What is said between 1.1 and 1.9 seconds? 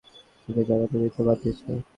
বাদ দিয়েছেন।